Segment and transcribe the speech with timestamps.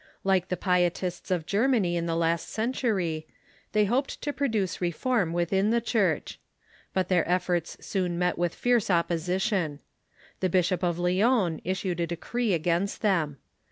[0.23, 3.27] Like the Pietists of Germany in the last century,
[3.71, 6.39] they hoped to produce reform Avithin the Church.
[6.91, 9.79] But their efforts soon met with fierce opposition.
[10.39, 13.37] The Archbishop of Lyons issued a decree against them.